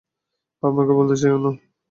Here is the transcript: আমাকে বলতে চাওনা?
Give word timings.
আমাকে 0.63 0.91
বলতে 0.97 1.15
চাওনা? 1.21 1.51